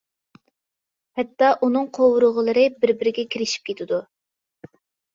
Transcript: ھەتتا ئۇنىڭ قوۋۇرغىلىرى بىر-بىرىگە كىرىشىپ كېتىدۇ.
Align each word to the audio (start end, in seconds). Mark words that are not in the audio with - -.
ھەتتا 1.19 1.51
ئۇنىڭ 1.69 1.87
قوۋۇرغىلىرى 1.99 2.65
بىر-بىرىگە 2.81 3.31
كىرىشىپ 3.37 3.73
كېتىدۇ. 3.73 4.05